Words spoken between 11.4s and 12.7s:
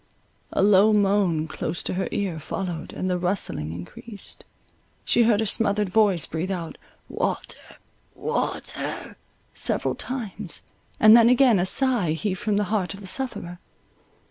a sigh heaved from the